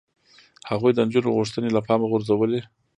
هغوی 0.69 0.91
د 0.93 0.99
نجونو 1.07 1.35
غوښتنې 1.37 1.69
له 1.73 1.81
پامه 1.87 2.05
غورځولې. 2.11 2.61